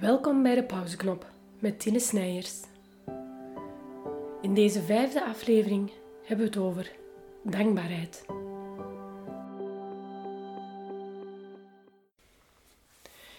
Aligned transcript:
Welkom 0.00 0.42
bij 0.42 0.54
de 0.54 0.64
pauzeknop 0.64 1.30
met 1.58 1.80
Tine 1.80 2.00
Snijers. 2.00 2.60
In 4.42 4.54
deze 4.54 4.82
vijfde 4.82 5.24
aflevering 5.24 5.92
hebben 6.24 6.46
we 6.46 6.52
het 6.52 6.62
over 6.62 6.92
dankbaarheid. 7.42 8.24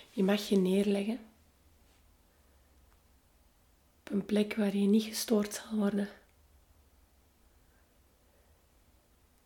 Je 0.09 0.23
mag 0.23 0.47
je 0.47 0.57
neerleggen 0.57 1.19
op 3.99 4.11
een 4.11 4.25
plek 4.25 4.55
waar 4.55 4.75
je 4.75 4.87
niet 4.87 5.03
gestoord 5.03 5.53
zal 5.53 5.77
worden. 5.77 6.09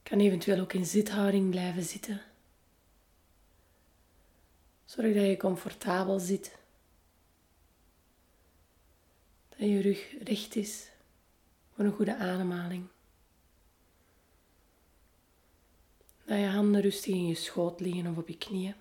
Kan 0.04 0.20
eventueel 0.20 0.60
ook 0.60 0.74
in 0.74 0.86
zithouding 0.86 1.50
blijven 1.50 1.84
zitten. 1.84 2.22
Zorg 4.86 5.14
dat 5.14 5.26
je 5.26 5.38
comfortabel 5.38 6.20
zit. 6.20 6.60
Dat 9.62 9.70
je 9.70 9.82
rug 9.82 10.24
recht 10.24 10.56
is 10.56 10.90
voor 11.74 11.86
een 11.86 11.92
goede 11.92 12.16
ademhaling. 12.16 12.88
Dat 16.26 16.38
je 16.38 16.46
handen 16.46 16.82
rustig 16.82 17.14
in 17.14 17.28
je 17.28 17.36
schoot 17.36 17.80
liggen 17.80 18.08
of 18.08 18.18
op 18.18 18.28
je 18.28 18.38
knieën. 18.38 18.76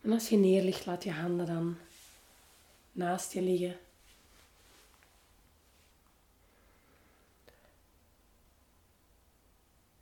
En 0.00 0.12
als 0.12 0.28
je 0.28 0.36
neerligt, 0.36 0.86
laat 0.86 1.04
je 1.04 1.12
handen 1.12 1.46
dan 1.46 1.76
naast 2.92 3.32
je 3.32 3.42
liggen. 3.42 3.78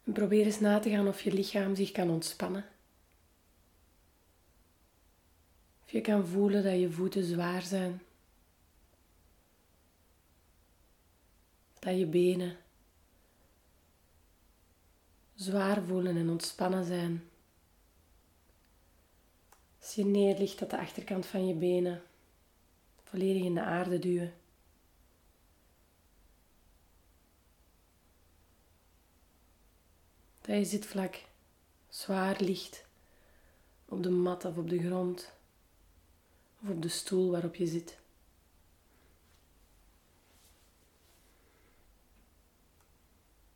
En 0.04 0.12
probeer 0.12 0.44
eens 0.44 0.60
na 0.60 0.78
te 0.78 0.90
gaan 0.90 1.08
of 1.08 1.22
je 1.22 1.32
lichaam 1.32 1.74
zich 1.74 1.92
kan 1.92 2.10
ontspannen. 2.10 2.74
Of 5.85 5.85
je 5.96 6.02
kan 6.02 6.26
voelen 6.26 6.62
dat 6.62 6.80
je 6.80 6.90
voeten 6.90 7.24
zwaar 7.24 7.62
zijn. 7.62 8.02
Dat 11.78 11.98
je 11.98 12.06
benen 12.06 12.56
zwaar 15.34 15.82
voelen 15.82 16.16
en 16.16 16.30
ontspannen 16.30 16.84
zijn. 16.84 17.28
Als 19.80 19.94
je 19.94 20.04
neerligt, 20.04 20.58
dat 20.58 20.70
de 20.70 20.78
achterkant 20.78 21.26
van 21.26 21.46
je 21.46 21.54
benen 21.54 22.02
volledig 23.02 23.42
in 23.42 23.54
de 23.54 23.62
aarde 23.62 23.98
duwen. 23.98 24.34
Dat 30.40 30.56
je 30.56 30.64
zitvlak 30.64 31.24
zwaar 31.88 32.40
ligt 32.40 32.84
op 33.84 34.02
de 34.02 34.10
mat 34.10 34.44
of 34.44 34.56
op 34.56 34.68
de 34.68 34.78
grond 34.78 35.34
of 36.66 36.72
op 36.72 36.82
de 36.82 36.88
stoel 36.88 37.30
waarop 37.30 37.54
je 37.54 37.66
zit. 37.66 37.98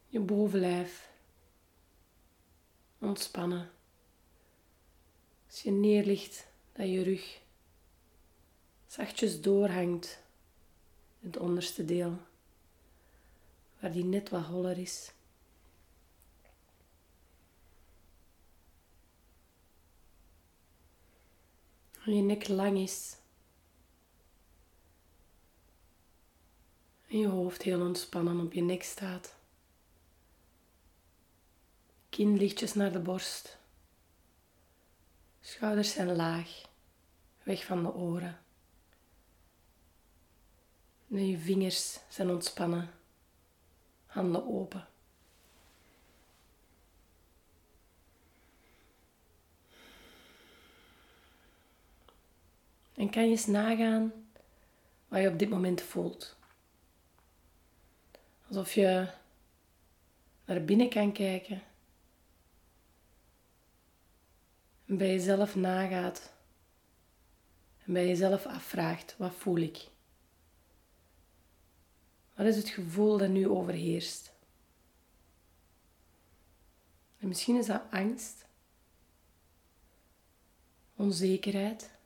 Je 0.08 0.20
bovenlijf 0.20 1.11
ontspannen. 2.98 3.70
Als 5.47 5.62
je 5.62 5.70
neerligt, 5.70 6.47
dat 6.72 6.88
je 6.88 7.03
rug 7.03 7.41
zachtjes 8.86 9.41
doorhangt, 9.41 10.22
het 11.20 11.36
onderste 11.36 11.84
deel, 11.84 12.19
waar 13.81 13.92
die 13.92 14.05
net 14.05 14.28
wat 14.28 14.44
holler 14.44 14.78
is. 14.78 15.12
En 22.05 22.15
je 22.15 22.22
nek 22.22 22.49
lang 22.49 22.78
is. 22.78 23.16
En 27.09 27.19
je 27.19 27.28
hoofd 27.28 27.62
heel 27.62 27.81
ontspannen 27.81 28.41
op 28.41 28.53
je 28.53 28.62
nek 28.62 28.83
staat. 28.83 29.34
Kin 32.09 32.37
lichtjes 32.37 32.75
naar 32.75 32.93
de 32.93 32.99
borst. 32.99 33.59
Schouders 35.41 35.93
zijn 35.93 36.16
laag, 36.16 36.62
weg 37.43 37.65
van 37.65 37.83
de 37.83 37.93
oren. 37.93 38.38
En 41.11 41.27
je 41.27 41.38
vingers 41.38 41.99
zijn 42.09 42.31
ontspannen, 42.31 42.91
handen 44.06 44.47
open. 44.47 44.90
En 53.00 53.11
kan 53.11 53.25
je 53.25 53.31
eens 53.31 53.47
nagaan 53.47 54.12
wat 55.09 55.21
je 55.21 55.28
op 55.28 55.38
dit 55.38 55.49
moment 55.49 55.83
voelt. 55.83 56.37
Alsof 58.49 58.72
je 58.72 59.09
naar 60.44 60.65
binnen 60.65 60.88
kan 60.88 61.12
kijken 61.12 61.62
en 64.87 64.97
bij 64.97 65.11
jezelf 65.11 65.55
nagaat 65.55 66.33
en 67.84 67.93
bij 67.93 68.06
jezelf 68.06 68.47
afvraagt: 68.47 69.15
wat 69.19 69.34
voel 69.34 69.59
ik? 69.59 69.88
Wat 72.34 72.47
is 72.47 72.56
het 72.56 72.69
gevoel 72.69 73.19
dat 73.19 73.28
nu 73.28 73.49
overheerst? 73.49 74.32
En 77.19 77.28
misschien 77.28 77.56
is 77.56 77.67
dat 77.67 77.82
angst, 77.91 78.47
onzekerheid. 80.97 81.99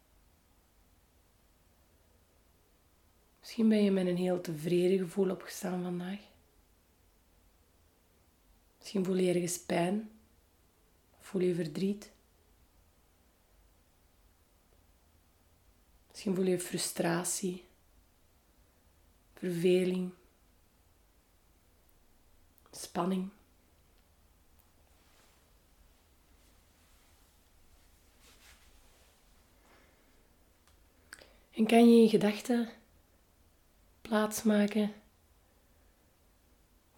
Misschien 3.44 3.69
ben 3.69 3.82
je 3.82 3.91
met 3.91 4.06
een 4.06 4.16
heel 4.16 4.41
tevreden 4.41 4.99
gevoel 4.99 5.31
opgestaan 5.31 5.82
vandaag. 5.82 6.19
Misschien 8.78 9.05
voel 9.05 9.16
je 9.16 9.32
ergens 9.32 9.59
pijn, 9.59 10.10
voel 11.21 11.41
je 11.41 11.55
verdriet. 11.55 12.10
Misschien 16.10 16.34
voel 16.34 16.44
je 16.44 16.60
frustratie, 16.60 17.65
verveling, 19.34 20.12
spanning. 22.71 23.31
En 31.50 31.66
kan 31.66 31.94
je 31.94 32.03
in 32.03 32.09
gedachten 32.09 32.82
plaatsmaken 34.09 34.92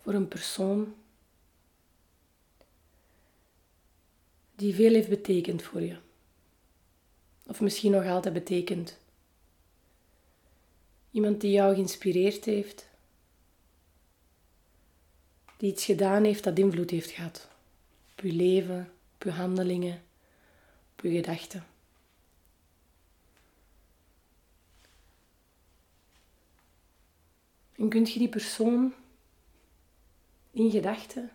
voor 0.03 0.15
een 0.15 0.29
persoon 0.29 0.95
die 4.55 4.75
veel 4.75 4.93
heeft 4.93 5.09
betekend 5.09 5.63
voor 5.63 5.83
je. 5.83 5.97
Of 7.47 7.61
misschien 7.61 7.93
nog 7.93 8.07
altijd 8.07 8.35
betekent. 8.35 8.99
Iemand 11.11 11.41
die 11.41 11.51
jou 11.51 11.75
geïnspireerd 11.75 12.45
heeft. 12.45 12.89
Die 15.57 15.73
iets 15.73 15.85
gedaan 15.85 16.25
heeft 16.25 16.45
dat 16.45 16.59
invloed 16.59 16.91
heeft 16.91 17.11
gehad. 17.11 17.49
Op 18.13 18.25
je 18.25 18.33
leven, 18.33 18.93
op 19.15 19.23
je 19.23 19.31
handelingen, 19.31 20.03
op 20.93 21.01
je 21.01 21.11
gedachten. 21.11 21.67
En 27.77 27.89
kunt 27.89 28.13
je 28.13 28.19
die 28.19 28.29
persoon 28.29 28.95
in 30.51 30.71
gedachten 30.71 31.31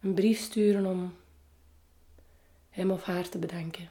een 0.00 0.14
brief 0.14 0.40
sturen 0.40 0.86
om 0.86 1.16
hem 2.70 2.90
of 2.90 3.02
haar 3.02 3.28
te 3.28 3.38
bedanken? 3.38 3.90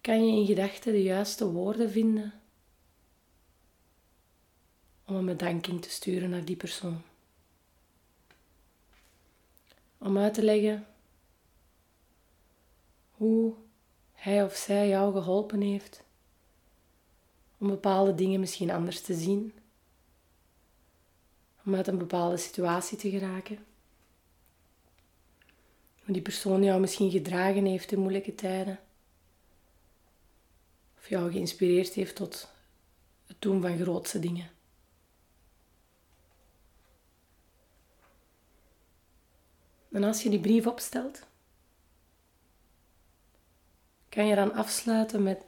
Kan 0.00 0.26
je 0.26 0.40
in 0.40 0.46
gedachten 0.46 0.92
de 0.92 1.02
juiste 1.02 1.50
woorden 1.50 1.90
vinden 1.90 2.40
om 5.04 5.14
een 5.14 5.26
bedanking 5.26 5.82
te 5.82 5.90
sturen 5.90 6.30
naar 6.30 6.44
die 6.44 6.56
persoon? 6.56 7.02
Om 9.98 10.18
uit 10.18 10.34
te 10.34 10.42
leggen 10.42 10.86
hij 14.28 14.44
of 14.44 14.56
zij 14.56 14.88
jou 14.88 15.12
geholpen 15.12 15.60
heeft 15.60 16.02
om 17.58 17.68
bepaalde 17.68 18.14
dingen 18.14 18.40
misschien 18.40 18.70
anders 18.70 19.00
te 19.00 19.14
zien, 19.14 19.52
om 21.64 21.74
uit 21.74 21.86
een 21.86 21.98
bepaalde 21.98 22.36
situatie 22.36 22.98
te 22.98 23.10
geraken. 23.10 23.58
Hoe 26.04 26.14
die 26.14 26.22
persoon 26.22 26.62
jou 26.62 26.80
misschien 26.80 27.10
gedragen 27.10 27.64
heeft 27.64 27.92
in 27.92 27.98
moeilijke 27.98 28.34
tijden, 28.34 28.80
of 30.98 31.08
jou 31.08 31.32
geïnspireerd 31.32 31.94
heeft 31.94 32.16
tot 32.16 32.50
het 33.26 33.36
doen 33.38 33.60
van 33.60 33.78
grootse 33.78 34.18
dingen. 34.18 34.50
En 39.92 40.04
als 40.04 40.22
je 40.22 40.30
die 40.30 40.40
brief 40.40 40.66
opstelt, 40.66 41.27
kan 44.08 44.26
je 44.26 44.34
dan 44.34 44.52
afsluiten 44.52 45.22
met 45.22 45.44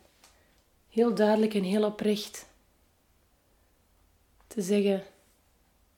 heel 0.88 1.14
duidelijk 1.14 1.54
en 1.54 1.62
heel 1.62 1.84
oprecht 1.84 2.46
te 4.46 4.62
zeggen: 4.62 5.02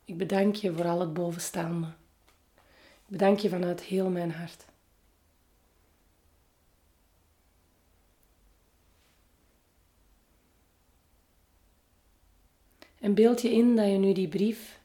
Ik 0.05 0.17
bedank 0.17 0.55
je 0.55 0.73
voor 0.75 0.87
al 0.87 1.01
het 1.01 1.13
bovenstaande. 1.13 1.87
Ik 2.77 3.09
bedank 3.09 3.39
je 3.39 3.49
vanuit 3.49 3.81
heel 3.81 4.11
mijn 4.11 4.33
hart. 4.33 4.65
En 12.99 13.15
beeld 13.15 13.43
je 13.43 13.51
in 13.51 13.77
dat 13.77 13.87
je 13.87 13.97
nu 13.97 14.13
die 14.13 14.29
brief 14.29 14.81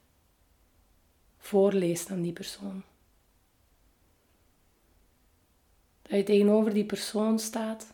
voorleest 1.38 2.12
aan 2.12 2.22
die 2.22 2.34
persoon. 2.34 2.84
Dat 6.08 6.18
je 6.18 6.24
tegenover 6.24 6.74
die 6.74 6.86
persoon 6.86 7.40
staat. 7.40 7.94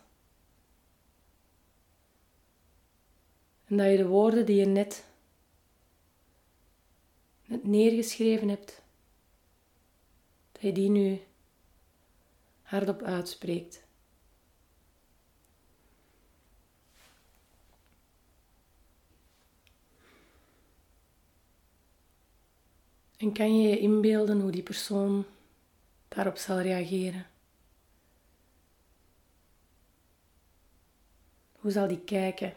En 3.66 3.78
dat 3.78 3.90
je 3.90 3.98
de 3.98 4.08
woorden 4.08 4.46
die 4.46 4.56
je 4.56 4.66
net, 4.66 5.06
net 7.46 7.64
neergeschreven 7.64 8.50
hebt, 8.50 8.82
dat 10.52 10.62
je 10.62 10.72
die 10.72 10.90
nu 10.90 11.22
hardop 12.62 13.02
uitspreekt. 13.02 13.84
En 23.18 23.34
kan 23.34 23.62
je 23.62 23.70
je 23.70 23.80
inbeelden 23.80 24.42
hoe 24.42 24.52
die 24.52 24.64
persoon 24.64 25.26
daarop 26.08 26.38
zal 26.38 26.60
reageren? 26.60 27.33
Hoe 31.64 31.72
zal 31.72 31.88
die 31.88 32.00
kijken? 32.00 32.54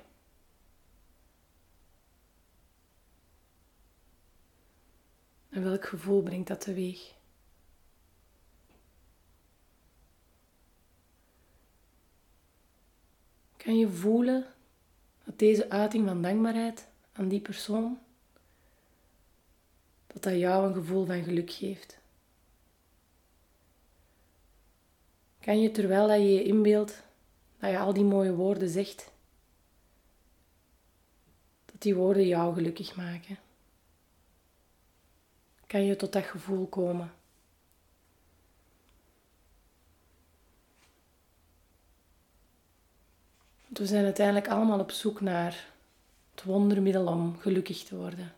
En 5.49 5.63
welk 5.63 5.87
gevoel 5.87 6.23
brengt 6.23 6.49
dat 6.49 6.61
teweeg? 6.61 7.15
Kan 13.57 13.79
je 13.79 13.89
voelen 13.89 14.47
dat 15.25 15.39
deze 15.39 15.71
uiting 15.71 16.07
van 16.07 16.23
dankbaarheid 16.23 16.89
aan 17.13 17.29
die 17.29 17.41
persoon 17.41 17.99
dat 20.07 20.23
dat 20.23 20.39
jou 20.39 20.67
een 20.67 20.75
gevoel 20.75 21.05
van 21.05 21.23
geluk 21.23 21.51
geeft. 21.51 21.99
Kan 25.41 25.61
je 25.61 25.71
terwijl 25.71 26.09
dat 26.09 26.19
je 26.19 26.33
je 26.33 26.43
inbeeldt 26.43 27.06
dat 27.67 27.75
je 27.75 27.87
al 27.87 27.93
die 27.93 28.05
mooie 28.05 28.35
woorden 28.35 28.69
zegt, 28.69 29.11
dat 31.65 31.83
die 31.83 31.95
woorden 31.95 32.27
jou 32.27 32.55
gelukkig 32.55 32.97
maken? 32.97 33.39
Kan 35.67 35.85
je 35.85 35.97
tot 35.97 36.13
dat 36.13 36.25
gevoel 36.25 36.67
komen? 36.67 37.13
Want 43.65 43.79
we 43.79 43.87
zijn 43.87 44.05
uiteindelijk 44.05 44.49
allemaal 44.49 44.81
op 44.81 44.91
zoek 44.91 45.21
naar 45.21 45.69
het 46.35 46.45
wondermiddel 46.45 47.07
om 47.07 47.39
gelukkig 47.39 47.85
te 47.85 47.97
worden 47.97 48.35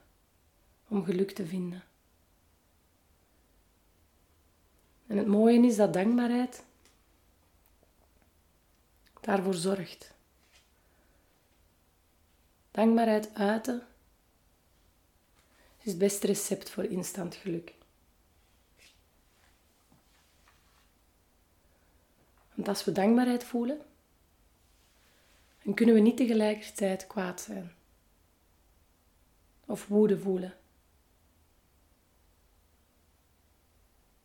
om 0.89 1.05
geluk 1.05 1.31
te 1.31 1.47
vinden. 1.47 1.83
En 5.07 5.17
het 5.17 5.27
mooie 5.27 5.67
is 5.67 5.77
dat 5.77 5.93
dankbaarheid 5.93 6.67
daarvoor 9.29 9.55
zorgt. 9.55 10.15
Dankbaarheid 12.71 13.35
uiten 13.35 13.87
is 15.79 15.91
het 15.91 15.99
beste 15.99 16.27
recept 16.27 16.71
voor 16.71 16.85
instant 16.85 17.35
geluk. 17.35 17.75
Want 22.55 22.69
als 22.69 22.85
we 22.85 22.93
dankbaarheid 22.93 23.45
voelen, 23.45 23.81
dan 25.63 25.75
kunnen 25.75 25.95
we 25.95 26.01
niet 26.01 26.17
tegelijkertijd 26.17 27.07
kwaad 27.07 27.41
zijn 27.41 27.73
of 29.67 29.87
woede 29.87 30.19
voelen. 30.19 30.57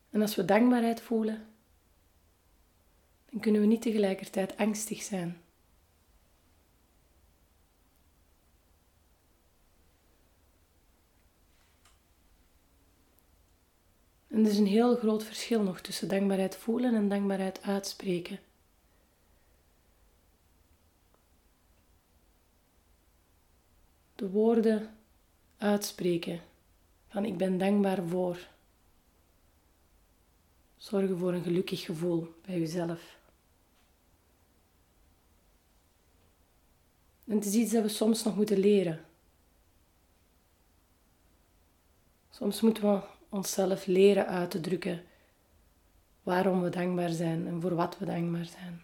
En 0.10 0.22
als 0.22 0.36
we 0.36 0.46
dankbaarheid 0.46 1.02
voelen, 1.02 1.53
dan 3.34 3.42
kunnen 3.42 3.62
we 3.62 3.68
niet 3.68 3.82
tegelijkertijd 3.82 4.58
angstig 4.58 5.02
zijn. 5.02 5.42
En 14.28 14.46
er 14.46 14.52
is 14.52 14.58
een 14.58 14.66
heel 14.66 14.96
groot 14.96 15.24
verschil 15.24 15.64
nog 15.64 15.82
tussen 15.82 16.08
dankbaarheid 16.08 16.56
voelen 16.56 16.96
en 16.96 17.10
dankbaarheid 17.10 17.62
uitspreken. 17.62 18.40
De 24.16 24.30
woorden 24.30 24.98
uitspreken 25.58 26.42
van 27.08 27.26
ik 27.26 27.38
ben 27.38 27.58
dankbaar 27.58 28.04
voor 28.04 28.48
zorgen 30.78 31.18
voor 31.18 31.34
een 31.34 31.44
gelukkig 31.44 31.82
gevoel 31.82 32.34
bij 32.46 32.60
jezelf. 32.60 33.22
En 37.26 37.36
het 37.36 37.46
is 37.46 37.54
iets 37.54 37.72
dat 37.72 37.84
we 37.84 37.90
soms 37.90 38.24
nog 38.24 38.36
moeten 38.36 38.58
leren. 38.58 39.06
Soms 42.30 42.62
moeten 42.62 42.94
we 42.94 43.02
onszelf 43.30 43.86
leren 43.86 44.28
uit 44.28 44.52
te 44.52 44.62
drukken 44.62 45.04
waarom 46.24 46.62
we 46.62 46.70
dankbaar 46.70 47.10
zijn 47.10 47.48
en 47.48 47.62
voor 47.62 47.76
wat 47.76 47.98
we 47.98 48.06
dankbaar 48.06 48.46
zijn. 48.46 48.82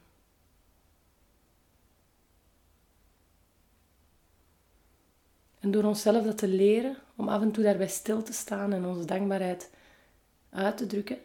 En 5.59 5.71
door 5.71 5.83
onszelf 5.83 6.23
dat 6.23 6.37
te 6.37 6.47
leren, 6.47 6.97
om 7.15 7.29
af 7.29 7.41
en 7.41 7.51
toe 7.51 7.63
daarbij 7.63 7.87
stil 7.87 8.23
te 8.23 8.33
staan 8.33 8.73
en 8.73 8.85
onze 8.85 9.05
dankbaarheid 9.05 9.69
uit 10.49 10.77
te 10.77 10.87
drukken, 10.87 11.17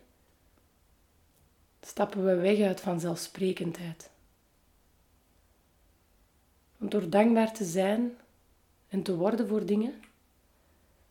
stappen 1.81 2.25
we 2.25 2.35
weg 2.35 2.61
uit 2.61 2.81
vanzelfsprekendheid. 2.81 4.11
Want 6.85 6.97
door 6.97 7.11
dankbaar 7.11 7.53
te 7.53 7.65
zijn 7.65 8.19
en 8.89 9.03
te 9.03 9.17
worden 9.17 9.49
voor 9.49 9.67
dingen, 9.67 10.03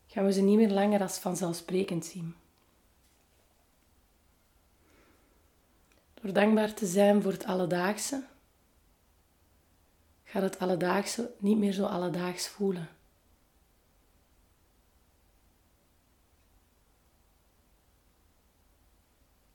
gaan 0.08 0.26
we 0.26 0.34
ze 0.34 0.42
niet 0.42 0.58
meer 0.58 0.70
langer 0.70 1.02
als 1.02 1.18
vanzelfsprekend 1.18 2.06
zien. 2.06 2.36
Door 6.14 6.34
dankbaar 6.34 6.74
te 6.74 6.86
zijn 6.86 7.22
voor 7.22 7.32
het 7.32 7.46
alledaagse, 7.46 8.24
gaat 10.24 10.42
het 10.42 10.60
alledaagse 10.60 11.34
niet 11.38 11.58
meer 11.58 11.74
zo 11.74 11.86
alledaags 11.86 12.48
voelen. 12.48 12.90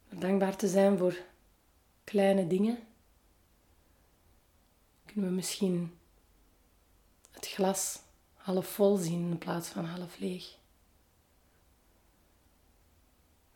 dankbaar 0.09 0.57
te 0.57 0.69
zijn 0.69 0.99
voor 0.99 1.17
kleine 2.05 2.47
dingen, 2.47 2.79
kunnen 5.05 5.31
we 5.31 5.37
misschien 5.37 5.98
glas 7.59 8.03
half 8.35 8.67
vol 8.67 8.97
zien 8.97 9.31
in 9.31 9.39
plaats 9.39 9.69
van 9.69 9.85
half 9.85 10.19
leeg. 10.19 10.57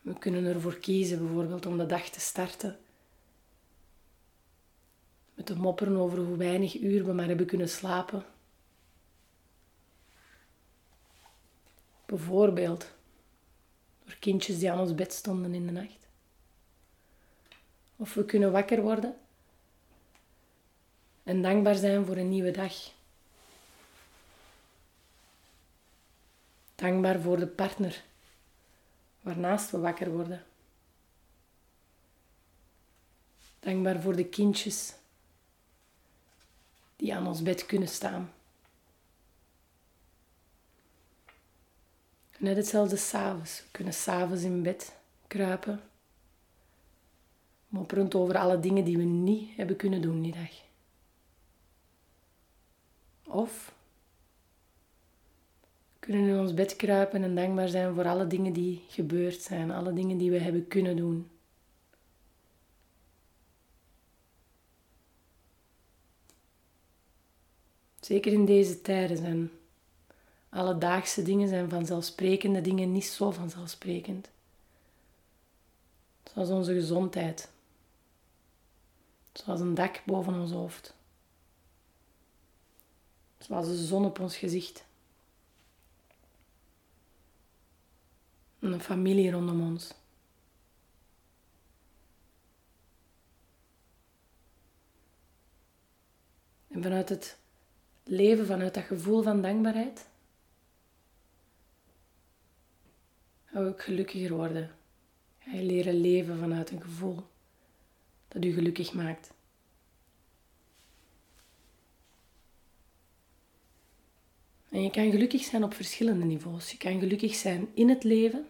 We 0.01 0.19
kunnen 0.19 0.45
ervoor 0.45 0.77
kiezen 0.79 1.19
bijvoorbeeld 1.19 1.67
om 1.67 1.79
de 1.79 1.87
dag 1.87 2.09
te 2.09 2.21
starten 2.21 2.79
met 5.35 5.47
te 5.47 5.57
mopperen 5.57 5.97
over 5.97 6.19
hoe 6.19 6.37
weinig 6.37 6.81
uur 6.81 7.05
we 7.05 7.13
maar 7.13 7.27
hebben 7.27 7.47
kunnen 7.47 7.69
slapen. 7.69 8.25
Bijvoorbeeld 12.07 12.91
door 14.05 14.17
kindjes 14.19 14.59
die 14.59 14.71
aan 14.71 14.81
ons 14.81 14.95
bed 14.95 15.13
stonden 15.13 15.55
in 15.55 15.67
de 15.67 15.73
nacht. 15.73 16.09
Of 17.97 18.15
we 18.15 18.25
kunnen 18.25 18.53
wakker 18.53 18.83
worden 18.83 19.17
en 21.23 21.43
dankbaar 21.43 21.75
zijn 21.75 22.07
voor 22.07 22.17
een 22.17 22.29
nieuwe 22.29 22.51
dag. 22.51 23.01
Dankbaar 26.83 27.21
voor 27.21 27.39
de 27.39 27.47
partner 27.47 28.05
waarnaast 29.21 29.71
we 29.71 29.79
wakker 29.79 30.11
worden. 30.11 30.45
Dankbaar 33.61 34.01
voor 34.01 34.17
de 34.17 34.25
kindjes 34.25 34.95
die 36.97 37.15
aan 37.15 37.27
ons 37.27 37.43
bed 37.43 37.67
kunnen 37.67 37.89
staan. 37.89 38.33
Net 42.39 42.57
hetzelfde 42.57 42.97
s'avonds. 42.97 43.63
We 43.63 43.69
kunnen 43.71 43.95
s'avonds 43.95 44.43
in 44.43 44.63
bed 44.63 44.97
kruipen 45.27 45.83
Mopperend 47.69 48.15
over 48.15 48.39
alle 48.39 48.61
dingen 48.61 48.85
die 48.85 48.97
we 48.97 49.03
niet 49.03 49.57
hebben 49.57 49.77
kunnen 49.77 50.03
doen 50.03 50.23
die 50.23 50.33
dag. 50.33 50.63
Of 53.25 53.73
kunnen 56.03 56.29
in 56.29 56.39
ons 56.39 56.55
bed 56.55 56.77
kruipen 56.77 57.23
en 57.23 57.35
dankbaar 57.35 57.69
zijn 57.69 57.95
voor 57.95 58.09
alle 58.09 58.27
dingen 58.27 58.53
die 58.53 58.85
gebeurd 58.89 59.41
zijn, 59.41 59.71
alle 59.71 59.93
dingen 59.93 60.19
die 60.19 60.31
we 60.31 60.39
hebben 60.39 60.69
kunnen 60.69 60.97
doen. 60.97 61.31
Zeker 68.01 68.33
in 68.33 68.45
deze 68.45 68.81
tijden 68.81 69.17
zijn 69.17 69.51
alledaagse 70.49 71.23
dingen, 71.23 71.49
zijn 71.49 71.69
vanzelfsprekende 71.69 72.61
dingen 72.61 72.93
niet 72.93 73.05
zo 73.05 73.31
vanzelfsprekend. 73.31 74.31
Zoals 76.33 76.49
onze 76.49 76.73
gezondheid. 76.73 77.51
Zoals 79.33 79.61
een 79.61 79.75
dak 79.75 80.03
boven 80.07 80.35
ons 80.35 80.51
hoofd. 80.51 80.95
Zoals 83.39 83.67
de 83.67 83.85
zon 83.85 84.05
op 84.05 84.21
ons 84.21 84.37
gezicht. 84.37 84.85
En 88.63 88.73
een 88.73 88.81
familie 88.81 89.31
rondom 89.31 89.61
ons. 89.61 89.95
En 96.69 96.83
vanuit 96.83 97.09
het 97.09 97.39
leven, 98.05 98.47
vanuit 98.47 98.75
dat 98.75 98.85
gevoel 98.85 99.23
van 99.23 99.43
dankbaarheid, 99.43 100.09
ga 103.45 103.61
je 103.61 103.67
ook 103.67 103.83
gelukkiger 103.83 104.37
worden. 104.37 104.71
Ga 105.39 105.53
je 105.53 105.63
leren 105.63 106.01
leven 106.01 106.39
vanuit 106.39 106.71
een 106.71 106.83
gevoel 106.83 107.27
dat 108.29 108.45
u 108.45 108.53
gelukkig 108.53 108.93
maakt. 108.93 109.31
En 114.69 114.83
je 114.83 114.91
kan 114.91 115.11
gelukkig 115.11 115.43
zijn 115.43 115.65
op 115.65 115.75
verschillende 115.75 116.25
niveaus. 116.25 116.71
Je 116.71 116.77
kan 116.77 116.99
gelukkig 116.99 117.35
zijn 117.35 117.69
in 117.75 117.89
het 117.89 118.05
leven, 118.05 118.47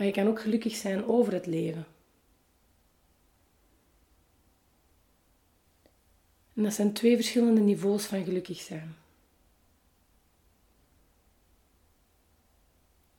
maar 0.00 0.08
je 0.08 0.14
kan 0.14 0.26
ook 0.26 0.40
gelukkig 0.40 0.74
zijn 0.74 1.04
over 1.04 1.32
het 1.32 1.46
leven. 1.46 1.86
En 6.54 6.62
dat 6.62 6.72
zijn 6.72 6.92
twee 6.92 7.16
verschillende 7.16 7.60
niveaus 7.60 8.04
van 8.04 8.24
gelukkig 8.24 8.60
zijn. 8.60 8.96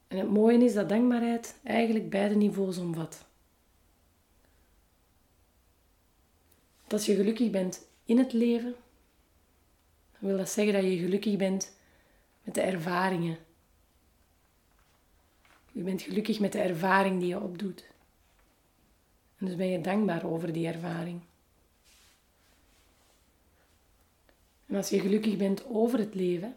En 0.07 0.17
het 0.17 0.29
mooie 0.29 0.63
is 0.63 0.73
dat 0.73 0.89
dankbaarheid 0.89 1.55
eigenlijk 1.63 2.09
beide 2.09 2.35
niveaus 2.35 2.77
omvat. 2.77 3.25
Dat 6.83 6.93
als 6.93 7.05
je 7.05 7.15
gelukkig 7.15 7.49
bent 7.49 7.81
in 8.05 8.17
het 8.17 8.33
leven, 8.33 8.75
wil 10.19 10.37
dat 10.37 10.49
zeggen 10.49 10.73
dat 10.73 10.83
je 10.83 10.97
gelukkig 10.97 11.37
bent 11.37 11.75
met 12.43 12.53
de 12.55 12.61
ervaringen. 12.61 13.37
Je 15.71 15.81
bent 15.81 16.01
gelukkig 16.01 16.39
met 16.39 16.51
de 16.51 16.59
ervaring 16.59 17.19
die 17.19 17.29
je 17.29 17.39
opdoet. 17.39 17.89
En 19.37 19.45
dus 19.45 19.55
ben 19.55 19.67
je 19.67 19.81
dankbaar 19.81 20.25
over 20.25 20.53
die 20.53 20.67
ervaring. 20.67 21.21
En 24.65 24.75
als 24.75 24.89
je 24.89 24.99
gelukkig 24.99 25.37
bent 25.37 25.65
over 25.65 25.99
het 25.99 26.15
leven, 26.15 26.55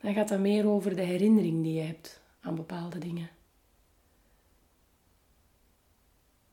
dan 0.00 0.14
gaat 0.14 0.28
dat 0.28 0.40
meer 0.40 0.66
over 0.66 0.96
de 0.96 1.02
herinnering 1.02 1.62
die 1.62 1.74
je 1.74 1.80
hebt 1.80 2.20
aan 2.40 2.54
bepaalde 2.54 2.98
dingen. 2.98 3.28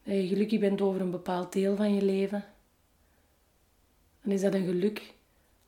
Dat 0.03 0.15
je 0.15 0.27
gelukkig 0.27 0.60
bent 0.60 0.81
over 0.81 1.01
een 1.01 1.12
bepaald 1.12 1.53
deel 1.53 1.75
van 1.75 1.93
je 1.93 2.01
leven, 2.01 2.45
dan 4.22 4.31
is 4.31 4.41
dat 4.41 4.53
een 4.53 4.65
geluk 4.65 5.13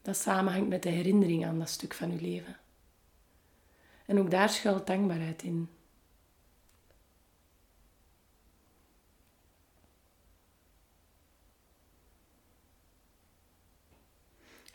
dat 0.01 0.17
samenhangt 0.17 0.69
met 0.69 0.83
de 0.83 0.89
herinnering 0.89 1.45
aan 1.45 1.59
dat 1.59 1.69
stuk 1.69 1.93
van 1.93 2.11
je 2.11 2.21
leven. 2.21 2.57
En 4.05 4.19
ook 4.19 4.31
daar 4.31 4.49
schuilt 4.49 4.87
dankbaarheid 4.87 5.43
in. 5.43 5.69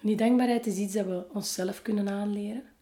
En 0.00 0.06
die 0.06 0.16
dankbaarheid 0.16 0.66
is 0.66 0.76
iets 0.76 0.94
dat 0.94 1.06
we 1.06 1.26
onszelf 1.32 1.82
kunnen 1.82 2.08
aanleren. 2.08 2.72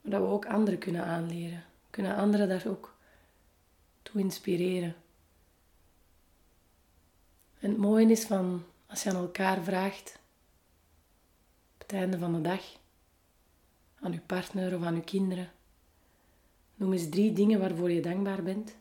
Maar 0.00 0.10
dat 0.10 0.20
we 0.20 0.26
ook 0.26 0.46
anderen 0.46 0.78
kunnen 0.78 1.04
aanleren. 1.04 1.64
Kunnen 1.90 2.16
anderen 2.16 2.48
daar 2.48 2.66
ook 2.66 2.94
toe 4.02 4.20
inspireren. 4.20 4.94
En 7.58 7.70
het 7.70 7.78
mooie 7.78 8.10
is 8.10 8.24
van 8.24 8.64
als 8.86 9.02
je 9.02 9.10
aan 9.10 9.16
elkaar 9.16 9.62
vraagt 9.62 10.18
op 11.74 11.80
het 11.80 11.92
einde 11.92 12.18
van 12.18 12.32
de 12.32 12.40
dag, 12.40 12.76
aan 14.04 14.12
je 14.12 14.20
partner 14.20 14.76
of 14.76 14.82
aan 14.82 14.94
je 14.94 15.04
kinderen, 15.04 15.52
noem 16.74 16.92
eens 16.92 17.08
drie 17.08 17.32
dingen 17.32 17.60
waarvoor 17.60 17.90
je 17.90 18.00
dankbaar 18.00 18.42
bent. 18.42 18.76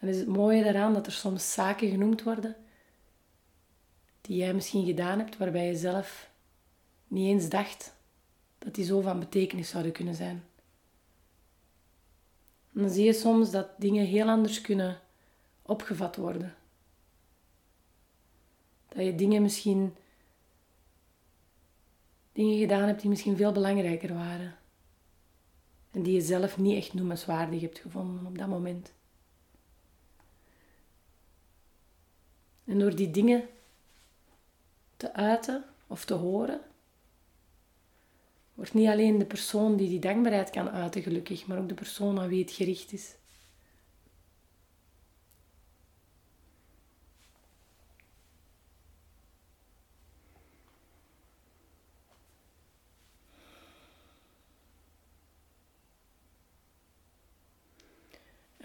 Dan 0.00 0.08
is 0.08 0.18
het 0.18 0.26
mooie 0.26 0.62
daaraan 0.62 0.94
dat 0.94 1.06
er 1.06 1.12
soms 1.12 1.52
zaken 1.52 1.90
genoemd 1.90 2.22
worden 2.22 2.56
die 4.20 4.36
jij 4.36 4.54
misschien 4.54 4.86
gedaan 4.86 5.18
hebt, 5.18 5.36
waarbij 5.36 5.66
je 5.66 5.76
zelf 5.76 6.30
niet 7.06 7.26
eens 7.26 7.48
dacht 7.48 7.94
dat 8.58 8.74
die 8.74 8.84
zo 8.84 9.00
van 9.00 9.18
betekenis 9.18 9.68
zouden 9.68 9.92
kunnen 9.92 10.14
zijn. 10.14 10.44
Dan 12.72 12.90
zie 12.90 13.04
je 13.04 13.12
soms 13.12 13.50
dat 13.50 13.68
dingen 13.78 14.06
heel 14.06 14.28
anders 14.28 14.60
kunnen 14.60 15.00
opgevat 15.62 16.16
worden. 16.16 16.54
Dat 18.88 19.04
je 19.04 19.14
dingen 19.14 19.42
misschien 19.42 19.94
dingen 22.38 22.58
gedaan 22.58 22.86
hebt 22.86 23.00
die 23.00 23.10
misschien 23.10 23.36
veel 23.36 23.52
belangrijker 23.52 24.14
waren. 24.14 24.56
En 25.90 26.02
die 26.02 26.14
je 26.14 26.20
zelf 26.20 26.58
niet 26.58 26.76
echt 26.76 26.94
noemenswaardig 26.94 27.60
hebt 27.60 27.78
gevonden 27.78 28.26
op 28.26 28.38
dat 28.38 28.48
moment. 28.48 28.92
En 32.64 32.78
door 32.78 32.94
die 32.94 33.10
dingen 33.10 33.48
te 34.96 35.14
uiten 35.14 35.64
of 35.86 36.04
te 36.04 36.14
horen, 36.14 36.60
wordt 38.54 38.74
niet 38.74 38.88
alleen 38.88 39.18
de 39.18 39.26
persoon 39.26 39.76
die 39.76 39.88
die 39.88 40.00
dankbaarheid 40.00 40.50
kan 40.50 40.70
uiten 40.70 41.02
gelukkig, 41.02 41.46
maar 41.46 41.58
ook 41.58 41.68
de 41.68 41.74
persoon 41.74 42.20
aan 42.20 42.28
wie 42.28 42.42
het 42.42 42.52
gericht 42.52 42.92
is. 42.92 43.14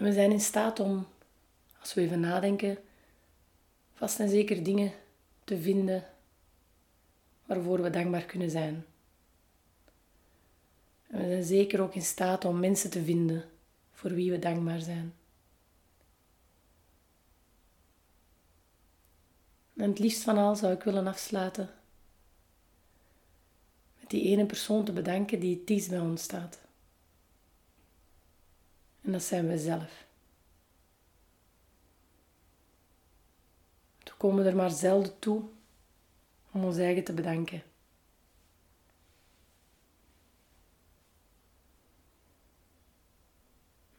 We 0.04 0.12
zijn 0.12 0.32
in 0.32 0.40
staat 0.40 0.80
om, 0.80 1.06
als 1.80 1.94
we 1.94 2.00
even 2.00 2.20
nadenken, 2.20 2.78
vast 3.94 4.20
en 4.20 4.28
zeker 4.28 4.62
dingen 4.62 4.92
te 5.44 5.60
vinden 5.60 6.04
waarvoor 7.46 7.82
we 7.82 7.90
dankbaar 7.90 8.24
kunnen 8.24 8.50
zijn. 8.50 8.84
En 11.06 11.18
we 11.18 11.28
zijn 11.28 11.44
zeker 11.44 11.80
ook 11.80 11.94
in 11.94 12.02
staat 12.02 12.44
om 12.44 12.60
mensen 12.60 12.90
te 12.90 13.04
vinden 13.04 13.44
voor 13.92 14.10
wie 14.10 14.30
we 14.30 14.38
dankbaar 14.38 14.80
zijn. 14.80 15.14
En 19.76 19.88
het 19.88 19.98
liefst 19.98 20.22
van 20.22 20.38
al 20.38 20.56
zou 20.56 20.72
ik 20.72 20.82
willen 20.82 21.06
afsluiten 21.06 21.70
met 24.00 24.10
die 24.10 24.22
ene 24.22 24.46
persoon 24.46 24.84
te 24.84 24.92
bedanken 24.92 25.40
die 25.40 25.56
het 25.56 25.66
dichtst 25.66 25.90
bij 25.90 26.00
ons 26.00 26.22
staat. 26.22 26.63
En 29.04 29.12
dat 29.12 29.22
zijn 29.22 29.48
we 29.48 29.58
zelf. 29.58 30.06
We 34.04 34.12
komen 34.16 34.46
er 34.46 34.56
maar 34.56 34.70
zelden 34.70 35.18
toe 35.18 35.44
om 36.50 36.64
ons 36.64 36.76
eigen 36.76 37.04
te 37.04 37.12
bedanken. 37.12 37.62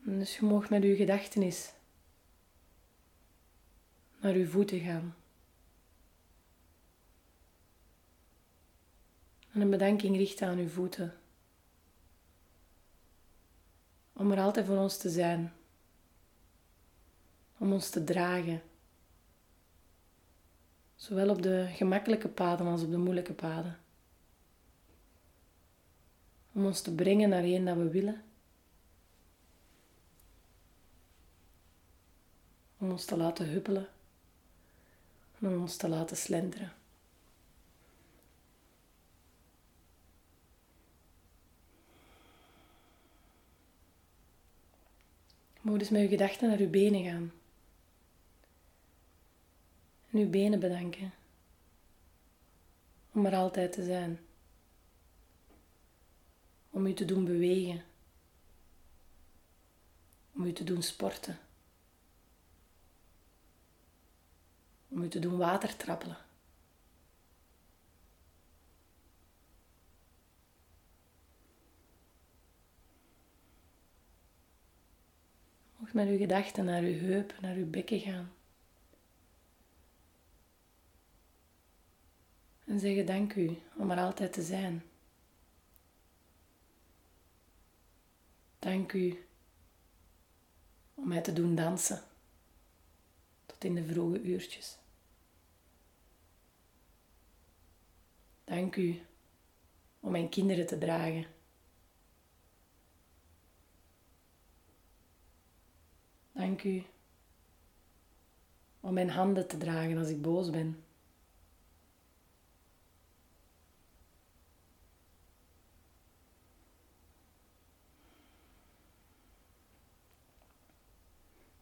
En 0.06 0.20
dus 0.20 0.38
je 0.38 0.46
mag 0.46 0.70
met 0.70 0.84
uw 0.84 0.96
gedachtenis 0.96 1.74
naar 4.20 4.34
uw 4.34 4.48
voeten 4.48 4.80
gaan. 4.80 5.16
En 9.52 9.62
een 9.62 9.70
bedanking 9.70 10.18
richten 10.18 10.48
aan 10.48 10.58
uw 10.58 10.70
voeten. 10.70 11.14
Om 14.18 14.32
er 14.32 14.40
altijd 14.40 14.66
voor 14.66 14.78
ons 14.78 14.98
te 14.98 15.10
zijn. 15.10 15.54
Om 17.58 17.74
ons 17.74 17.90
te 17.90 18.04
dragen. 18.04 18.62
Zowel 20.96 21.30
op 21.30 21.42
de 21.42 21.68
gemakkelijke 21.70 22.28
paden 22.28 22.68
als 22.68 22.82
op 22.82 22.92
de 22.92 22.98
moeilijke 22.98 23.34
paden. 23.34 23.80
Om 26.52 26.66
ons 26.66 26.82
te 26.82 26.96
brengen 26.96 27.30
naar 27.30 27.44
één 27.44 27.66
dat 27.66 27.78
we 27.78 27.90
willen. 27.90 28.24
Om 32.78 32.92
ons 32.92 33.06
te 33.06 33.18
laten 33.18 33.50
huppelen. 33.50 33.88
Om 35.40 35.62
ons 35.62 35.76
te 35.76 35.88
laten 35.88 36.18
slenteren. 36.18 36.74
Mogen 45.66 45.80
dus 45.80 45.90
met 45.90 46.02
uw 46.02 46.08
gedachten 46.08 46.50
naar 46.50 46.60
uw 46.60 46.70
benen 46.70 47.04
gaan. 47.04 47.32
En 50.12 50.20
uw 50.20 50.30
benen 50.30 50.60
bedanken. 50.60 51.14
Om 53.12 53.26
er 53.26 53.36
altijd 53.36 53.72
te 53.72 53.84
zijn. 53.84 54.20
Om 56.70 56.86
u 56.86 56.94
te 56.94 57.06
doen 57.06 57.26
bewegen. 57.26 57.84
Om 60.34 60.46
u 60.46 60.54
te 60.54 60.64
doen 60.64 60.84
sporten. 60.84 61.40
Om 64.88 65.02
u 65.02 65.08
te 65.08 65.20
doen 65.20 65.38
watertrappelen. 65.38 66.25
Met 75.96 76.08
uw 76.08 76.18
gedachten 76.18 76.66
naar 76.66 76.82
uw 76.82 77.00
heupen, 77.00 77.42
naar 77.42 77.56
uw 77.56 77.70
bekken 77.70 78.00
gaan. 78.00 78.32
En 82.66 82.80
zeggen 82.80 83.06
dank 83.06 83.34
u 83.36 83.58
om 83.76 83.92
er 83.92 84.00
altijd 84.00 84.34
te 84.34 84.42
zijn. 84.42 84.84
Dank 88.60 88.94
u 88.94 89.26
om 90.94 91.08
mij 91.08 91.22
te 91.22 91.34
doen 91.34 91.56
dansen 91.56 92.02
tot 93.46 93.64
in 93.64 93.76
de 93.76 93.86
vroege 93.86 94.22
uurtjes. 94.22 94.78
Dank 98.44 98.76
u 98.76 99.02
om 100.00 100.12
mijn 100.12 100.30
kinderen 100.30 100.66
te 100.66 100.78
dragen. 100.78 101.35
Dank 106.36 106.64
u 106.64 106.84
om 108.80 108.94
mijn 108.94 109.10
handen 109.10 109.48
te 109.48 109.58
dragen 109.58 109.98
als 109.98 110.10
ik 110.10 110.22
boos 110.22 110.50
ben. 110.50 110.84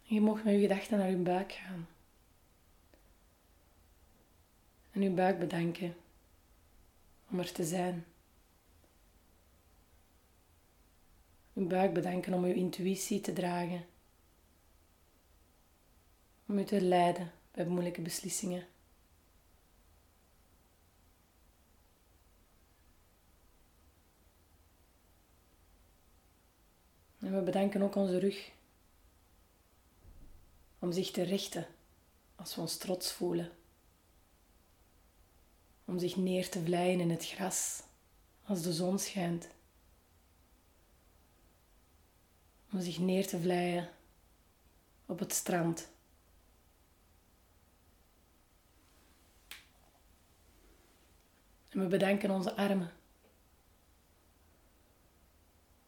Je 0.02 0.22
mag 0.22 0.44
met 0.44 0.54
je 0.54 0.60
gedachten 0.60 0.98
naar 0.98 1.10
je 1.10 1.16
buik 1.16 1.52
gaan. 1.52 1.88
En 4.92 5.02
je 5.02 5.10
buik 5.10 5.40
bedanken 5.40 5.96
om 7.30 7.40
er 7.40 7.52
te 7.52 7.64
zijn. 7.64 8.06
Je 11.54 11.62
buik 11.62 11.94
bedanken 11.94 12.34
om 12.34 12.46
je 12.46 12.54
intuïtie 12.54 13.22
te 13.22 13.34
dragen. 13.34 13.93
Om 16.54 16.60
je 16.60 16.66
te 16.66 16.82
leiden 16.82 17.32
bij 17.52 17.66
moeilijke 17.66 18.02
beslissingen. 18.02 18.68
En 27.20 27.36
we 27.36 27.42
bedanken 27.42 27.82
ook 27.82 27.96
onze 27.96 28.20
rug 28.20 28.52
om 30.80 30.92
zich 30.92 31.12
te 31.12 31.22
richten 31.22 31.68
als 32.36 32.56
we 32.56 32.62
ons 32.62 32.78
trots 32.78 33.12
voelen. 33.12 33.52
Om 35.86 36.00
zich 36.00 36.16
neer 36.16 36.50
te 36.50 36.64
vleien 36.64 37.00
in 37.00 37.10
het 37.10 37.26
gras 37.26 37.84
als 38.46 38.62
de 38.62 38.74
zon 38.74 39.00
schijnt. 39.00 39.48
Om 42.72 42.82
zich 42.82 43.00
neer 43.00 43.28
te 43.28 43.40
vleien 43.40 43.90
op 45.06 45.20
het 45.20 45.34
strand. 45.34 45.92
En 51.74 51.80
we 51.80 51.88
bedanken 51.88 52.32
onze 52.32 52.56
armen. 52.56 52.92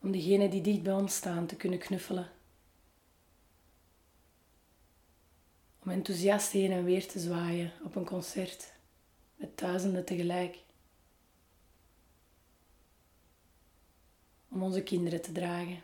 Om 0.02 0.12
degenen 0.12 0.50
die 0.50 0.62
dicht 0.62 0.84
bij 0.84 0.94
ons 0.94 1.16
staan 1.16 1.46
te 1.46 1.56
kunnen 1.56 1.80
knuffelen. 1.80 2.30
om 5.86 5.92
enthousiast 5.92 6.52
heen 6.52 6.72
en 6.72 6.84
weer 6.84 7.08
te 7.08 7.20
zwaaien 7.20 7.72
op 7.84 7.96
een 7.96 8.06
concert 8.06 8.74
met 9.36 9.58
duizenden 9.58 10.06
tegelijk. 10.06 10.58
Om 14.50 14.64
onze 14.64 14.84
kinderen 14.84 15.22
te 15.22 15.32
dragen. 15.32 15.84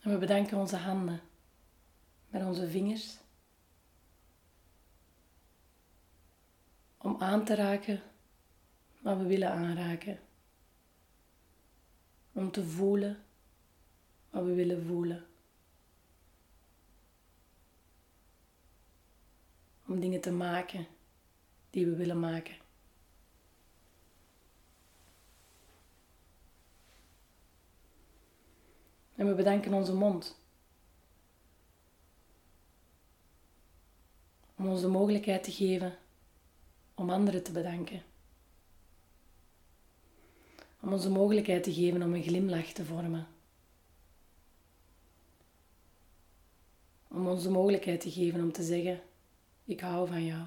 En 0.00 0.10
we 0.10 0.18
bedanken 0.18 0.58
onze 0.58 0.76
handen 0.76 1.20
met 2.28 2.44
onze 2.44 2.68
vingers 2.68 3.16
om 7.04 7.16
aan 7.18 7.44
te 7.44 7.54
raken 7.54 8.02
wat 9.00 9.18
we 9.18 9.24
willen 9.24 9.50
aanraken. 9.50 10.20
Om 12.32 12.50
te 12.50 12.66
voelen 12.66 13.24
wat 14.30 14.44
we 14.44 14.54
willen 14.54 14.86
voelen. 14.86 15.26
Om 19.86 20.00
dingen 20.00 20.20
te 20.20 20.32
maken 20.32 20.86
die 21.70 21.86
we 21.86 21.96
willen 21.96 22.20
maken. 22.20 22.56
En 29.14 29.26
we 29.26 29.34
bedanken 29.34 29.74
onze 29.74 29.94
mond. 29.94 30.36
Om 34.56 34.68
ons 34.68 34.80
de 34.80 34.88
mogelijkheid 34.88 35.44
te 35.44 35.52
geven 35.52 36.02
om 36.94 37.10
anderen 37.10 37.42
te 37.42 37.52
bedanken. 37.52 38.02
Om 40.80 40.92
ons 40.92 41.02
de 41.02 41.08
mogelijkheid 41.08 41.62
te 41.62 41.74
geven 41.74 42.02
om 42.02 42.14
een 42.14 42.22
glimlach 42.22 42.66
te 42.66 42.84
vormen. 42.84 43.26
Om 47.08 47.26
ons 47.26 47.42
de 47.42 47.50
mogelijkheid 47.50 48.00
te 48.00 48.10
geven 48.10 48.40
om 48.40 48.52
te 48.52 48.62
zeggen, 48.62 49.02
ik 49.64 49.80
hou 49.80 50.08
van 50.08 50.24
jou. 50.24 50.46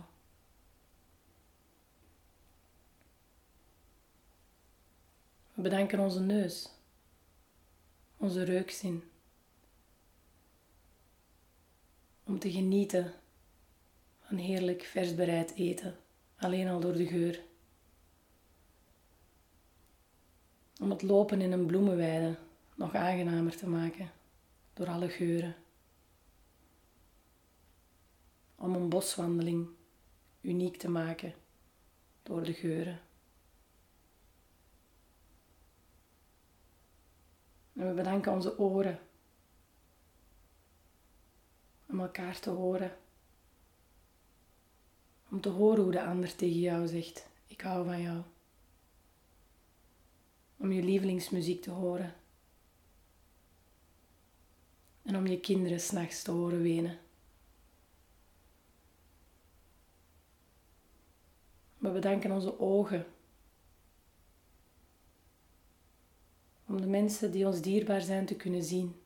We 5.54 5.62
bedanken 5.62 6.00
onze 6.00 6.20
neus, 6.20 6.70
onze 8.18 8.44
reukzin, 8.44 9.04
om 12.24 12.40
te 12.40 12.52
genieten 12.52 13.14
van 14.22 14.38
heerlijk 14.38 14.84
vers 14.84 15.16
bereid 15.16 15.54
eten, 15.54 15.96
alleen 16.38 16.68
al 16.68 16.80
door 16.80 16.94
de 16.94 17.08
geur. 17.08 17.44
Om 20.82 20.90
het 20.90 21.02
lopen 21.02 21.42
in 21.42 21.52
een 21.52 21.66
bloemenweide 21.66 22.36
nog 22.76 22.96
aangenamer 22.96 23.58
te 23.58 23.68
maken 23.68 24.12
door 24.74 24.88
alle 24.88 25.10
geuren 25.10 25.56
om 28.58 28.76
een 28.76 28.90
boswandeling 28.90 29.68
uniek 30.42 30.78
te 30.78 30.90
maken 30.90 31.34
door 32.24 32.44
de 32.44 32.54
geuren. 32.54 33.00
En 37.74 37.88
we 37.88 37.94
bedanken 37.94 38.32
onze 38.32 38.60
oren 38.60 39.00
om 41.86 42.00
elkaar 42.00 42.40
te 42.40 42.50
horen. 42.50 42.98
Om 45.30 45.42
te 45.42 45.50
horen 45.50 45.84
hoe 45.84 45.92
de 45.92 46.04
ander 46.04 46.36
tegen 46.36 46.60
jou 46.60 46.88
zegt: 46.88 47.28
Ik 47.48 47.62
hou 47.62 47.86
van 47.86 48.02
jou. 48.02 48.22
Om 50.58 50.72
je 50.72 50.84
lievelingsmuziek 50.84 51.62
te 51.62 51.72
horen. 51.72 52.16
En 55.04 55.16
om 55.16 55.28
je 55.28 55.40
kinderen 55.40 55.80
s'nachts 55.80 56.22
te 56.22 56.32
horen 56.32 56.62
wenen. 56.62 57.00
We 61.78 61.90
bedanken 61.90 62.32
onze 62.32 62.60
ogen. 62.60 63.06
Om 66.66 66.82
de 66.82 66.88
mensen 66.88 67.32
die 67.32 67.46
ons 67.46 67.62
dierbaar 67.62 68.02
zijn 68.02 68.26
te 68.26 68.36
kunnen 68.36 68.64
zien. 68.64 69.02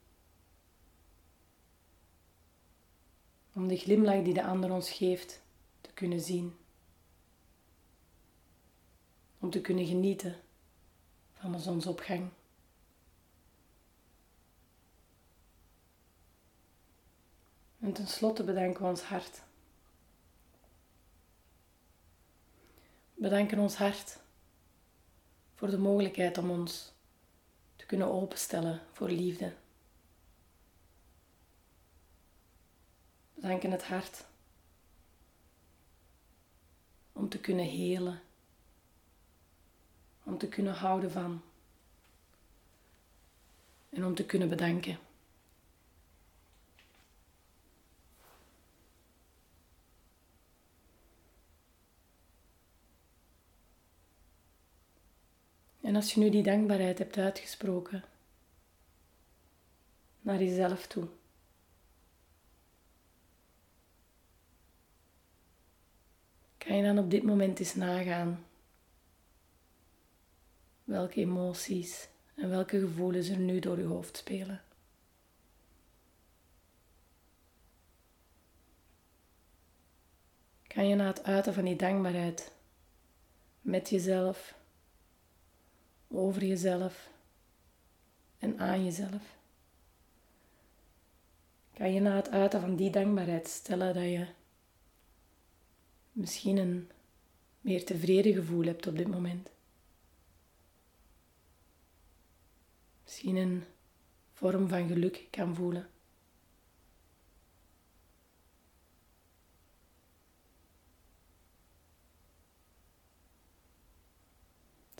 Om 3.54 3.68
de 3.68 3.78
glimlach 3.78 4.24
die 4.24 4.34
de 4.34 4.44
ander 4.44 4.72
ons 4.72 4.92
geeft 4.92 5.42
kunnen 6.02 6.22
zien. 6.22 6.56
om 9.42 9.50
te 9.50 9.62
kunnen 9.62 9.86
genieten 9.86 10.36
van 11.34 11.52
de 11.52 11.60
zonsopgang. 11.60 12.30
En 17.80 17.94
tenslotte 17.94 18.44
bedanken 18.44 18.82
we 18.82 18.88
ons 18.90 19.02
hart. 19.02 19.42
Bedanken 23.14 23.60
ons 23.60 23.76
hart 23.76 24.20
voor 25.56 25.70
de 25.70 25.78
mogelijkheid 25.78 26.38
om 26.38 26.50
ons 26.50 26.94
te 27.76 27.86
kunnen 27.86 28.08
openstellen 28.08 28.82
voor 28.92 29.10
liefde. 29.10 29.54
Bedanken 33.34 33.72
het 33.72 33.84
hart 33.84 34.30
om 37.14 37.30
te 37.30 37.40
kunnen 37.40 37.66
helen, 37.66 38.22
om 40.24 40.38
te 40.38 40.48
kunnen 40.48 40.74
houden 40.74 41.12
van 41.12 41.42
en 43.90 44.06
om 44.06 44.16
te 44.16 44.26
kunnen 44.26 44.50
bedanken. 44.50 45.00
En 55.82 55.96
als 55.96 56.14
je 56.14 56.20
nu 56.20 56.30
die 56.30 56.44
dankbaarheid 56.44 56.98
hebt 56.98 57.18
uitgesproken 57.18 58.04
naar 60.22 60.44
jezelf 60.44 60.88
toe. 60.88 61.08
Kan 66.66 66.76
je 66.76 66.84
dan 66.84 66.98
op 66.98 67.10
dit 67.10 67.24
moment 67.24 67.60
eens 67.60 67.76
nagaan 67.76 68.46
welke 70.84 71.20
emoties 71.20 72.08
en 72.36 72.50
welke 72.50 72.80
gevoelens 72.80 73.28
er 73.28 73.38
nu 73.38 73.60
door 73.60 73.78
je 73.78 73.86
hoofd 73.86 74.18
spelen? 74.18 74.62
Kan 80.68 80.88
je 80.88 80.96
na 80.96 81.08
het 81.08 81.24
uiten 81.24 81.54
van 81.54 81.66
die 81.66 81.76
dankbaarheid 81.76 82.52
met 83.62 83.90
jezelf 83.90 84.56
over 86.08 86.44
jezelf 86.44 87.10
en 88.40 88.60
aan 88.60 88.84
jezelf. 88.84 89.36
Kan 91.74 91.94
je 91.94 92.00
na 92.00 92.16
het 92.16 92.30
uiten 92.30 92.62
van 92.62 92.76
die 92.76 92.90
dankbaarheid 92.90 93.48
stellen 93.48 93.94
dat 93.94 94.04
je 94.04 94.28
misschien 96.12 96.58
een 96.58 96.90
meer 97.62 97.86
tevreden 97.86 98.34
gevoel 98.34 98.66
hebt 98.66 98.88
op 98.88 98.98
dit 98.98 99.08
moment. 99.08 99.50
Misschien 103.04 103.36
een 103.36 103.64
vorm 104.34 104.68
van 104.68 104.88
geluk 104.88 105.28
kan 105.30 105.56
voelen. 105.56 105.90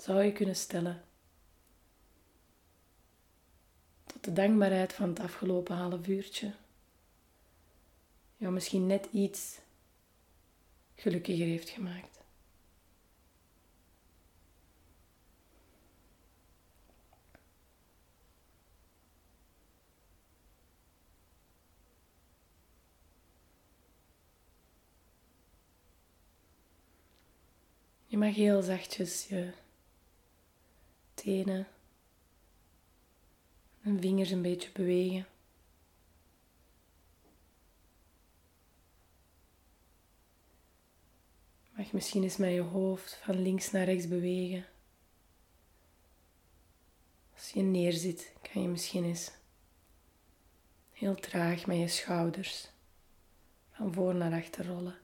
zou 0.02 0.24
je 0.24 0.32
kunnen 0.32 0.56
stellen 0.56 1.04
dat 4.04 4.24
de 4.24 4.34
dankbaarheid 4.34 4.94
van 4.94 5.10
het 5.10 5.20
afgelopen 5.20 5.76
half 5.76 6.08
uurtje 6.08 6.54
jou 8.38 8.54
misschien 8.54 8.88
net 8.88 9.08
iets 9.12 9.60
gelukkiger 11.02 11.46
heeft 11.46 11.70
gemaakt. 11.70 12.20
Je 28.06 28.18
mag 28.18 28.36
heel 28.36 28.62
zachtjes 28.62 29.28
je 29.28 29.54
tenen 31.14 31.68
en 33.82 34.00
vingers 34.00 34.32
een 34.32 34.42
beetje 34.42 34.72
bewegen. 34.72 35.28
Mag 41.82 41.92
misschien 41.92 42.24
eens 42.24 42.38
met 42.38 42.54
je 42.54 42.62
hoofd 42.62 43.20
van 43.24 43.42
links 43.42 43.72
naar 43.72 43.86
rechts 43.86 44.08
bewegen. 44.08 44.66
Als 47.34 47.50
je 47.50 47.62
neerzit, 47.62 48.34
kan 48.42 48.62
je 48.62 48.68
misschien 48.68 49.04
eens 49.04 49.32
heel 50.92 51.16
traag 51.16 51.66
met 51.66 51.78
je 51.78 51.88
schouders 51.88 52.70
van 53.72 53.94
voor 53.94 54.16
naar 54.16 54.34
achter 54.34 54.66
rollen. 54.66 54.96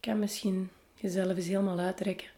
kan 0.00 0.18
misschien 0.18 0.70
jezelf 0.94 1.36
eens 1.36 1.46
helemaal 1.46 1.78
uitrekken. 1.78 2.30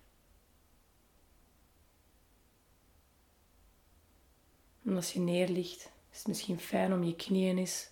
En 4.85 4.97
als 4.97 5.13
je 5.13 5.21
neerligt, 5.21 5.95
is 6.17 6.27
misschien 6.27 6.61
fijn 6.61 6.93
om 6.93 7.03
je 7.03 7.17
knieën 7.17 7.59
eens 7.59 7.91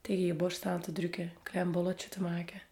tegen 0.00 0.24
je 0.24 0.34
borst 0.34 0.66
aan 0.66 0.80
te 0.80 0.92
drukken, 0.92 1.24
een 1.24 1.42
klein 1.42 1.72
bolletje 1.72 2.08
te 2.08 2.22
maken. 2.22 2.62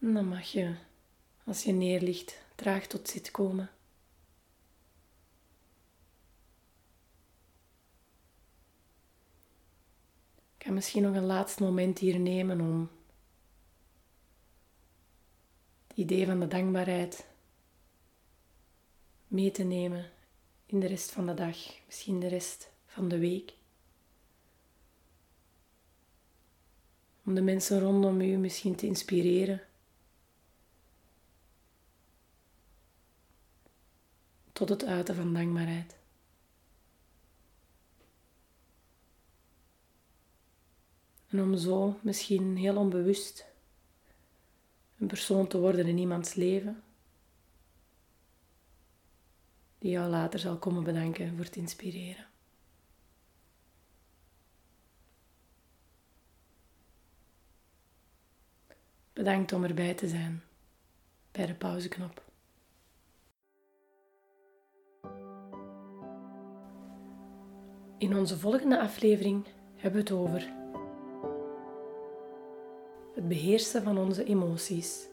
En 0.00 0.14
dan 0.14 0.28
mag 0.28 0.44
je, 0.44 0.74
als 1.44 1.62
je 1.62 1.72
neerligt, 1.72 2.42
traag 2.54 2.86
tot 2.86 3.08
zit 3.08 3.30
komen. 3.30 3.70
ga 10.62 10.72
misschien 10.72 11.02
nog 11.02 11.14
een 11.14 11.26
laatste 11.26 11.62
moment 11.62 11.98
hier 11.98 12.18
nemen 12.20 12.60
om 12.60 12.90
idee 15.94 16.26
van 16.26 16.40
de 16.40 16.48
dankbaarheid 16.48 17.26
mee 19.28 19.50
te 19.50 19.62
nemen 19.62 20.10
in 20.66 20.80
de 20.80 20.86
rest 20.86 21.10
van 21.10 21.26
de 21.26 21.34
dag, 21.34 21.56
misschien 21.86 22.20
de 22.20 22.28
rest 22.28 22.70
van 22.86 23.08
de 23.08 23.18
week. 23.18 23.54
Om 27.24 27.34
de 27.34 27.42
mensen 27.42 27.80
rondom 27.80 28.20
u 28.20 28.36
misschien 28.36 28.74
te 28.74 28.86
inspireren. 28.86 29.62
Tot 34.52 34.68
het 34.68 34.84
uiten 34.84 35.14
van 35.14 35.34
dankbaarheid. 35.34 35.96
En 41.28 41.42
om 41.42 41.56
zo 41.56 41.98
misschien 42.02 42.56
heel 42.56 42.76
onbewust 42.76 43.51
een 45.02 45.08
persoon 45.08 45.46
te 45.46 45.58
worden 45.58 45.86
in 45.86 45.98
iemands 45.98 46.34
leven, 46.34 46.82
die 49.78 49.90
jou 49.90 50.10
later 50.10 50.38
zal 50.38 50.56
komen 50.58 50.84
bedanken 50.84 51.36
voor 51.36 51.44
het 51.44 51.56
inspireren. 51.56 52.26
Bedankt 59.12 59.52
om 59.52 59.64
erbij 59.64 59.94
te 59.94 60.08
zijn 60.08 60.42
bij 61.32 61.46
de 61.46 61.54
pauzeknop. 61.54 62.22
In 67.98 68.16
onze 68.16 68.38
volgende 68.38 68.80
aflevering 68.80 69.46
hebben 69.76 70.04
we 70.04 70.08
het 70.08 70.18
over 70.18 70.61
het 73.14 73.28
beheersen 73.28 73.82
van 73.82 73.98
onze 73.98 74.24
emoties. 74.24 75.06